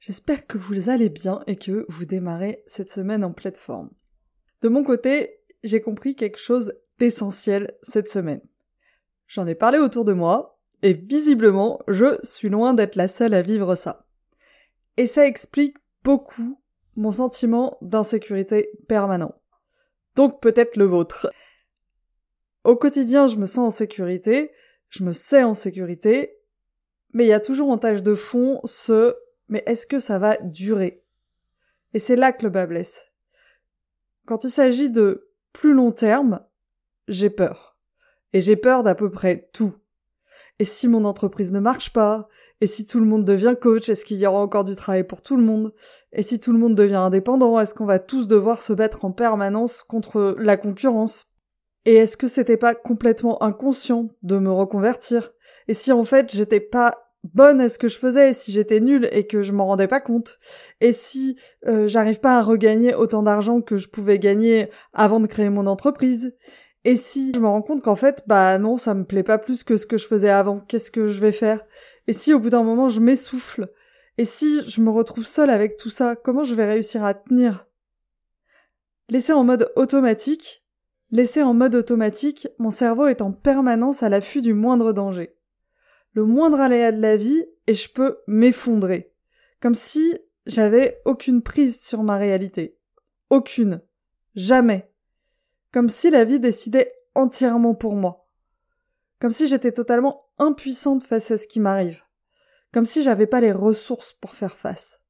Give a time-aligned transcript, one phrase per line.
[0.00, 3.90] J'espère que vous allez bien et que vous démarrez cette semaine en pleine forme.
[4.62, 8.40] De mon côté, j'ai compris quelque chose d'essentiel cette semaine.
[9.26, 13.42] J'en ai parlé autour de moi, et visiblement, je suis loin d'être la seule à
[13.42, 14.06] vivre ça.
[14.96, 16.58] Et ça explique beaucoup
[16.96, 19.34] mon sentiment d'insécurité permanent.
[20.16, 21.30] Donc peut-être le vôtre.
[22.64, 24.50] Au quotidien, je me sens en sécurité,
[24.88, 26.38] je me sais en sécurité,
[27.12, 29.14] mais il y a toujours en tâche de fond ce
[29.50, 31.04] mais est-ce que ça va durer?
[31.92, 33.06] Et c'est là que le bas blesse.
[34.26, 36.40] Quand il s'agit de plus long terme,
[37.08, 37.76] j'ai peur.
[38.32, 39.74] Et j'ai peur d'à peu près tout.
[40.60, 42.28] Et si mon entreprise ne marche pas
[42.60, 45.22] Et si tout le monde devient coach Est-ce qu'il y aura encore du travail pour
[45.22, 45.74] tout le monde?
[46.12, 49.10] Et si tout le monde devient indépendant Est-ce qu'on va tous devoir se battre en
[49.10, 51.26] permanence contre la concurrence?
[51.86, 55.32] Et est-ce que c'était pas complètement inconscient de me reconvertir?
[55.66, 59.08] Et si en fait j'étais pas bonne à ce que je faisais, si j'étais nulle
[59.12, 60.38] et que je m'en rendais pas compte,
[60.80, 65.26] et si euh, j'arrive pas à regagner autant d'argent que je pouvais gagner avant de
[65.26, 66.34] créer mon entreprise,
[66.84, 69.64] et si je me rends compte qu'en fait, bah non, ça me plaît pas plus
[69.64, 71.60] que ce que je faisais avant, qu'est-ce que je vais faire?
[72.06, 73.68] Et si au bout d'un moment je m'essouffle?
[74.16, 77.66] Et si je me retrouve seule avec tout ça, comment je vais réussir à tenir?
[79.10, 80.64] Laisser en mode automatique,
[81.10, 85.36] laisser en mode automatique, mon cerveau est en permanence à l'affût du moindre danger
[86.12, 89.12] le moindre aléa de la vie et je peux m'effondrer.
[89.60, 90.16] Comme si
[90.46, 92.78] j'avais aucune prise sur ma réalité.
[93.28, 93.82] Aucune.
[94.34, 94.90] Jamais.
[95.72, 98.28] Comme si la vie décidait entièrement pour moi.
[99.20, 102.02] Comme si j'étais totalement impuissante face à ce qui m'arrive.
[102.72, 105.00] Comme si j'avais pas les ressources pour faire face.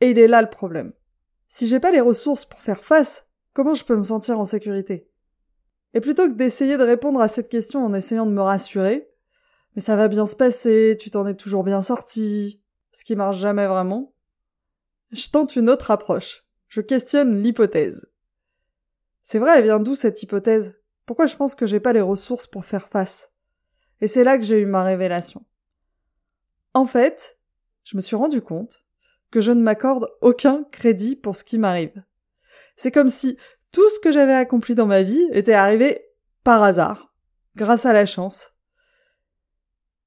[0.00, 0.92] Et il est là le problème.
[1.48, 5.10] Si j'ai pas les ressources pour faire face, comment je peux me sentir en sécurité?
[5.94, 9.09] Et plutôt que d'essayer de répondre à cette question en essayant de me rassurer,
[9.74, 13.38] mais ça va bien se passer, tu t'en es toujours bien sorti, ce qui marche
[13.38, 14.14] jamais vraiment.
[15.12, 16.44] Je tente une autre approche.
[16.68, 18.10] Je questionne l'hypothèse.
[19.22, 20.74] C'est vrai, elle vient d'où cette hypothèse?
[21.06, 23.32] Pourquoi je pense que j'ai pas les ressources pour faire face?
[24.00, 25.44] Et c'est là que j'ai eu ma révélation.
[26.74, 27.38] En fait,
[27.84, 28.84] je me suis rendu compte
[29.30, 32.02] que je ne m'accorde aucun crédit pour ce qui m'arrive.
[32.76, 33.36] C'est comme si
[33.72, 36.00] tout ce que j'avais accompli dans ma vie était arrivé
[36.44, 37.14] par hasard,
[37.56, 38.49] grâce à la chance,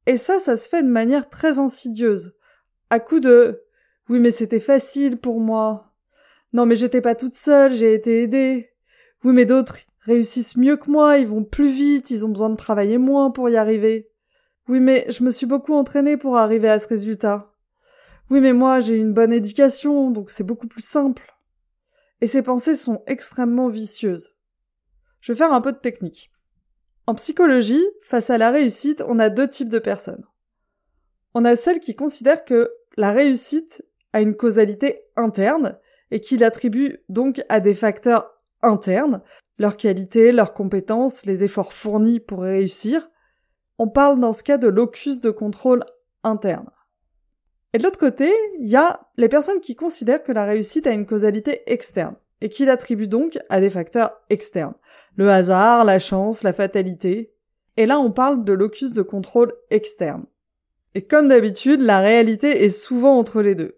[0.05, 2.35] et ça, ça se fait de manière très insidieuse.
[2.89, 3.63] À coup de
[4.09, 5.93] oui, mais c'était facile pour moi.
[6.51, 8.69] Non, mais j'étais pas toute seule, j'ai été aidée.
[9.23, 12.57] Oui, mais d'autres réussissent mieux que moi, ils vont plus vite, ils ont besoin de
[12.57, 14.11] travailler moins pour y arriver.
[14.67, 17.53] Oui, mais je me suis beaucoup entraînée pour arriver à ce résultat.
[18.29, 21.33] Oui, mais moi, j'ai une bonne éducation, donc c'est beaucoup plus simple.
[22.19, 24.35] Et ces pensées sont extrêmement vicieuses.
[25.21, 26.32] Je vais faire un peu de technique.
[27.05, 30.23] En psychologie, face à la réussite, on a deux types de personnes.
[31.33, 33.83] On a celles qui considèrent que la réussite
[34.13, 35.77] a une causalité interne
[36.11, 38.31] et qui l'attribuent donc à des facteurs
[38.61, 39.21] internes,
[39.57, 43.09] leur qualité, leurs compétences, les efforts fournis pour réussir.
[43.79, 45.81] On parle dans ce cas de locus de contrôle
[46.23, 46.69] interne.
[47.73, 50.93] Et de l'autre côté, il y a les personnes qui considèrent que la réussite a
[50.93, 54.75] une causalité externe et qui l'attribue donc à des facteurs externes.
[55.15, 57.33] Le hasard, la chance, la fatalité.
[57.77, 60.25] Et là, on parle de locus de contrôle externe.
[60.93, 63.77] Et comme d'habitude, la réalité est souvent entre les deux.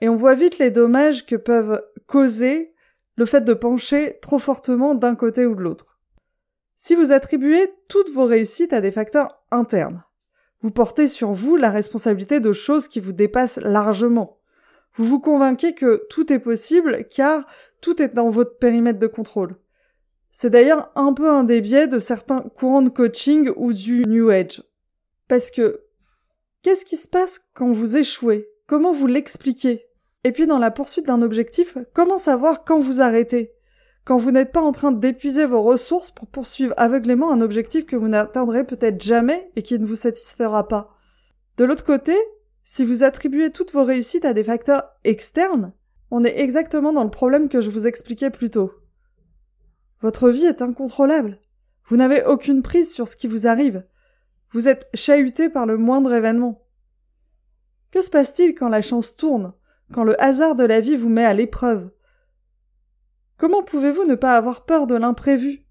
[0.00, 2.74] Et on voit vite les dommages que peuvent causer
[3.14, 6.00] le fait de pencher trop fortement d'un côté ou de l'autre.
[6.74, 10.02] Si vous attribuez toutes vos réussites à des facteurs internes,
[10.62, 14.39] vous portez sur vous la responsabilité de choses qui vous dépassent largement.
[15.00, 17.46] Vous vous convainquez que tout est possible car
[17.80, 19.56] tout est dans votre périmètre de contrôle.
[20.30, 24.28] C'est d'ailleurs un peu un des biais de certains courants de coaching ou du New
[24.28, 24.62] Age.
[25.26, 25.84] Parce que,
[26.60, 28.46] qu'est-ce qui se passe quand vous échouez?
[28.66, 29.86] Comment vous l'expliquez?
[30.24, 33.54] Et puis dans la poursuite d'un objectif, comment savoir quand vous arrêtez?
[34.04, 37.96] Quand vous n'êtes pas en train d'épuiser vos ressources pour poursuivre aveuglément un objectif que
[37.96, 40.94] vous n'atteindrez peut-être jamais et qui ne vous satisfera pas.
[41.56, 42.14] De l'autre côté,
[42.72, 45.72] si vous attribuez toutes vos réussites à des facteurs externes,
[46.12, 48.72] on est exactement dans le problème que je vous expliquais plus tôt.
[50.02, 51.40] Votre vie est incontrôlable.
[51.88, 53.84] Vous n'avez aucune prise sur ce qui vous arrive.
[54.52, 56.64] Vous êtes chahuté par le moindre événement.
[57.90, 59.52] Que se passe-t-il quand la chance tourne,
[59.92, 61.90] quand le hasard de la vie vous met à l'épreuve?
[63.36, 65.66] Comment pouvez-vous ne pas avoir peur de l'imprévu?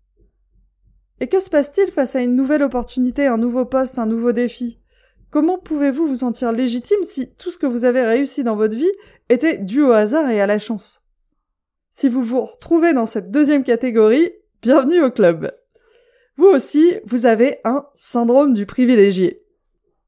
[1.21, 4.78] Et que se passe-t-il face à une nouvelle opportunité, un nouveau poste, un nouveau défi?
[5.31, 8.91] Comment pouvez-vous vous sentir légitime si tout ce que vous avez réussi dans votre vie
[9.29, 11.03] était dû au hasard et à la chance?
[11.91, 14.31] Si vous vous retrouvez dans cette deuxième catégorie,
[14.63, 15.51] bienvenue au club.
[16.35, 19.43] Vous aussi, vous avez un syndrome du privilégié.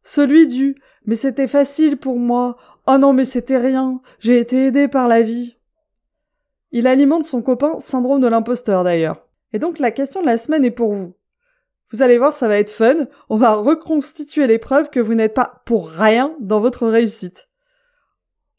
[0.04, 0.76] Celui du
[1.06, 2.58] mais c'était facile pour moi,
[2.88, 5.58] oh non mais c'était rien, j'ai été aidé par la vie.
[6.72, 9.28] Il alimente son copain syndrome de l'imposteur d'ailleurs.
[9.54, 11.14] Et donc la question de la semaine est pour vous.
[11.92, 15.34] Vous allez voir, ça va être fun, on va reconstituer les preuves que vous n'êtes
[15.34, 17.50] pas pour rien dans votre réussite.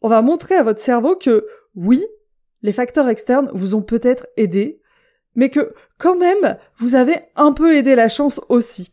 [0.03, 2.05] On va montrer à votre cerveau que oui,
[2.61, 4.83] les facteurs externes vous ont peut-être aidé,
[5.35, 8.93] mais que quand même, vous avez un peu aidé la chance aussi.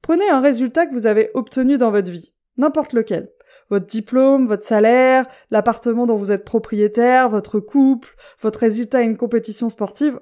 [0.00, 3.30] Prenez un résultat que vous avez obtenu dans votre vie, n'importe lequel.
[3.70, 9.16] Votre diplôme, votre salaire, l'appartement dont vous êtes propriétaire, votre couple, votre résultat à une
[9.16, 10.20] compétition sportive,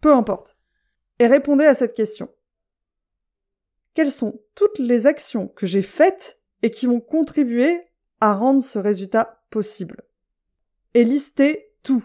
[0.00, 0.56] peu importe.
[1.22, 2.28] Et répondez à cette question.
[3.94, 7.80] Quelles sont toutes les actions que j'ai faites et qui m'ont contribué
[8.20, 10.02] à rendre ce résultat possible?
[10.94, 12.04] Et listez tout.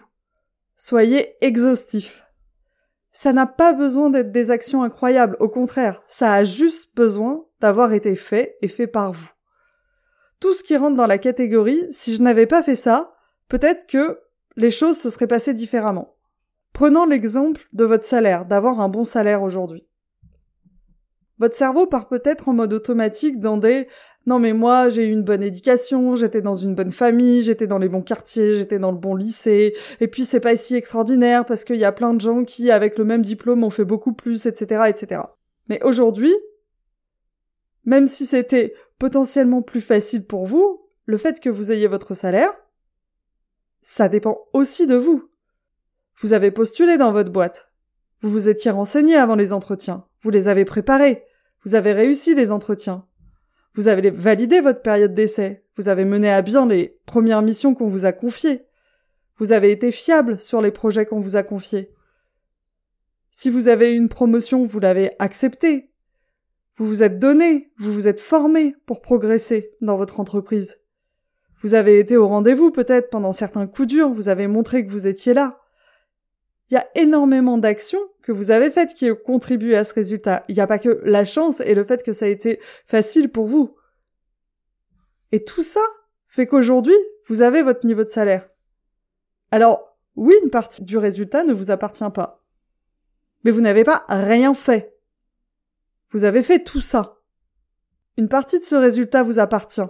[0.76, 2.26] Soyez exhaustif.
[3.10, 7.92] Ça n'a pas besoin d'être des actions incroyables, au contraire, ça a juste besoin d'avoir
[7.94, 9.32] été fait et fait par vous.
[10.38, 13.16] Tout ce qui rentre dans la catégorie, si je n'avais pas fait ça,
[13.48, 14.20] peut-être que
[14.54, 16.17] les choses se seraient passées différemment.
[16.78, 19.84] Prenons l'exemple de votre salaire, d'avoir un bon salaire aujourd'hui.
[21.38, 23.88] Votre cerveau part peut-être en mode automatique dans des
[24.26, 27.78] non mais moi j'ai eu une bonne éducation, j'étais dans une bonne famille, j'étais dans
[27.78, 31.64] les bons quartiers, j'étais dans le bon lycée, et puis c'est pas si extraordinaire parce
[31.64, 34.46] qu'il y a plein de gens qui avec le même diplôme ont fait beaucoup plus,
[34.46, 35.22] etc., etc.
[35.68, 36.32] Mais aujourd'hui,
[37.86, 42.52] même si c'était potentiellement plus facile pour vous, le fait que vous ayez votre salaire,
[43.80, 45.28] ça dépend aussi de vous.
[46.20, 47.70] Vous avez postulé dans votre boîte.
[48.22, 50.04] Vous vous étiez renseigné avant les entretiens.
[50.22, 51.24] Vous les avez préparés.
[51.64, 53.06] Vous avez réussi les entretiens.
[53.74, 55.64] Vous avez validé votre période d'essai.
[55.76, 58.66] Vous avez mené à bien les premières missions qu'on vous a confiées.
[59.36, 61.94] Vous avez été fiable sur les projets qu'on vous a confiés.
[63.30, 65.92] Si vous avez eu une promotion, vous l'avez acceptée.
[66.76, 70.80] Vous vous êtes donné, vous vous êtes formé pour progresser dans votre entreprise.
[71.62, 75.06] Vous avez été au rendez-vous peut-être pendant certains coups durs, vous avez montré que vous
[75.06, 75.60] étiez là.
[76.70, 80.44] Il y a énormément d'actions que vous avez faites qui ont contribué à ce résultat.
[80.48, 83.30] Il n'y a pas que la chance et le fait que ça a été facile
[83.30, 83.74] pour vous.
[85.32, 85.80] Et tout ça
[86.26, 88.48] fait qu'aujourd'hui, vous avez votre niveau de salaire.
[89.50, 92.44] Alors, oui, une partie du résultat ne vous appartient pas.
[93.44, 94.98] Mais vous n'avez pas rien fait.
[96.10, 97.18] Vous avez fait tout ça.
[98.16, 99.88] Une partie de ce résultat vous appartient.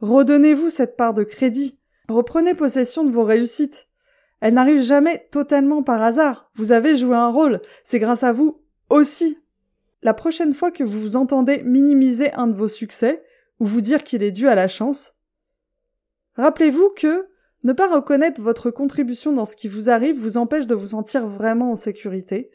[0.00, 1.78] Redonnez-vous cette part de crédit.
[2.08, 3.88] Reprenez possession de vos réussites.
[4.42, 6.50] Elle n'arrive jamais totalement par hasard.
[6.56, 7.60] Vous avez joué un rôle.
[7.84, 9.38] C'est grâce à vous aussi.
[10.02, 13.22] La prochaine fois que vous vous entendez minimiser un de vos succès,
[13.60, 15.14] ou vous dire qu'il est dû à la chance,
[16.34, 17.28] rappelez-vous que
[17.62, 21.24] ne pas reconnaître votre contribution dans ce qui vous arrive vous empêche de vous sentir
[21.28, 22.50] vraiment en sécurité,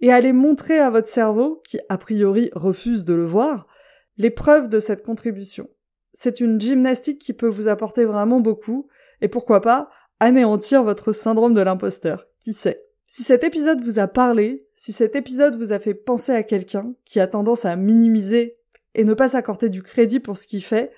[0.00, 3.68] et aller montrer à votre cerveau, qui a priori refuse de le voir,
[4.16, 5.70] les preuves de cette contribution.
[6.12, 8.88] C'est une gymnastique qui peut vous apporter vraiment beaucoup,
[9.20, 9.90] et pourquoi pas
[10.20, 12.26] anéantir votre syndrome de l'imposteur.
[12.40, 12.84] Qui sait?
[13.06, 16.92] Si cet épisode vous a parlé, si cet épisode vous a fait penser à quelqu'un
[17.04, 18.58] qui a tendance à minimiser
[18.94, 20.92] et ne pas s'accorder du crédit pour ce qu'il fait,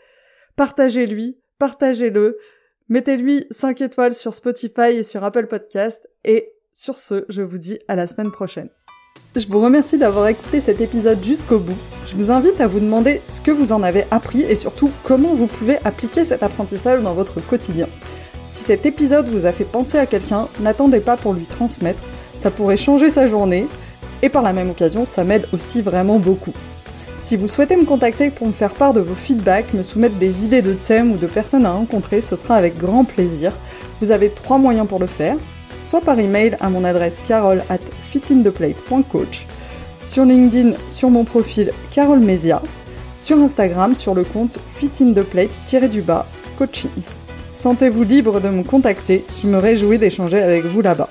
[0.56, 2.38] partagez-lui, partagez-le,
[2.88, 7.78] mettez-lui 5 étoiles sur Spotify et sur Apple Podcast et sur ce, je vous dis
[7.88, 8.70] à la semaine prochaine.
[9.36, 11.78] Je vous remercie d'avoir écouté cet épisode jusqu'au bout.
[12.06, 15.34] Je vous invite à vous demander ce que vous en avez appris et surtout comment
[15.36, 17.88] vous pouvez appliquer cet apprentissage dans votre quotidien.
[18.46, 22.02] Si cet épisode vous a fait penser à quelqu'un, n'attendez pas pour lui transmettre,
[22.36, 23.66] ça pourrait changer sa journée,
[24.22, 26.52] et par la même occasion, ça m'aide aussi vraiment beaucoup.
[27.22, 30.44] Si vous souhaitez me contacter pour me faire part de vos feedbacks, me soumettre des
[30.44, 33.52] idées de thèmes ou de personnes à rencontrer, ce sera avec grand plaisir.
[34.00, 35.36] Vous avez trois moyens pour le faire,
[35.84, 37.78] soit par email à mon adresse carole at
[38.10, 39.46] fitintheplate.coach,
[40.02, 42.62] sur LinkedIn sur mon profil Carole Mesia,
[43.18, 47.19] sur Instagram sur le compte fitintheplate-coaching.
[47.60, 51.10] Sentez-vous libre de me contacter, je me réjouis d'échanger avec vous là-bas.